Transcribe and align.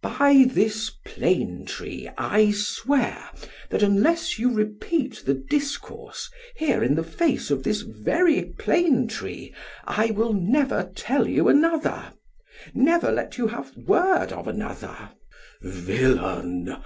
'By 0.00 0.44
this 0.48 0.92
plane 1.04 1.64
tree 1.66 2.08
I 2.16 2.52
swear, 2.52 3.28
that 3.70 3.82
unless 3.82 4.38
you 4.38 4.52
repeat 4.52 5.24
the 5.26 5.34
discourse 5.34 6.30
here 6.54 6.84
in 6.84 6.94
the 6.94 7.02
face 7.02 7.50
of 7.50 7.64
this 7.64 7.80
very 7.80 8.44
plane 8.60 9.08
tree, 9.08 9.52
I 9.84 10.12
will 10.12 10.34
never 10.34 10.92
tell 10.94 11.26
you 11.26 11.48
another; 11.48 12.12
never 12.72 13.10
let 13.10 13.38
you 13.38 13.48
have 13.48 13.76
word 13.76 14.30
of 14.32 14.46
another!' 14.46 15.10
SOCRATES: 15.64 15.78
Villain! 15.84 16.76